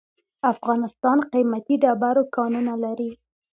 افغانستان 0.51 1.17
قیمتي 1.31 1.75
ډبرو 1.83 2.23
کانونه 2.35 2.73
لري. 2.83 3.11